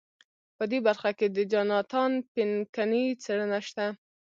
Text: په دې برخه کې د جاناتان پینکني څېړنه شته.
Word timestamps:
په 0.57 0.63
دې 0.71 0.79
برخه 0.87 1.11
کې 1.17 1.27
د 1.29 1.37
جاناتان 1.51 2.11
پینکني 2.33 3.03
څېړنه 3.23 3.59
شته. 3.67 3.85